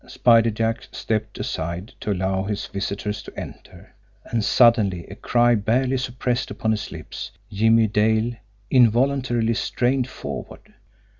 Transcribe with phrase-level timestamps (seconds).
[0.07, 3.93] Spider Jack stepped aside to allow his visitors to enter
[4.25, 8.33] and suddenly, a cry barely suppressed upon his lips, Jimmie Dale
[8.71, 10.73] involuntarily strained forward.